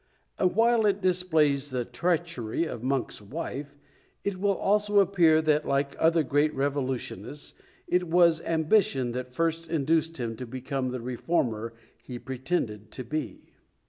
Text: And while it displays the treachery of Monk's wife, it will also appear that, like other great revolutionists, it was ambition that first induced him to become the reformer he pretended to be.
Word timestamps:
And 0.39 0.55
while 0.55 0.87
it 0.87 0.99
displays 0.99 1.69
the 1.69 1.85
treachery 1.85 2.65
of 2.65 2.81
Monk's 2.81 3.21
wife, 3.21 3.75
it 4.23 4.39
will 4.39 4.55
also 4.55 4.97
appear 4.97 5.43
that, 5.43 5.67
like 5.67 5.95
other 5.99 6.23
great 6.23 6.51
revolutionists, 6.55 7.53
it 7.87 8.07
was 8.07 8.41
ambition 8.41 9.11
that 9.11 9.31
first 9.35 9.69
induced 9.69 10.19
him 10.19 10.35
to 10.37 10.47
become 10.47 10.89
the 10.89 11.01
reformer 11.01 11.75
he 12.01 12.17
pretended 12.17 12.89
to 12.93 13.03
be. 13.03 13.51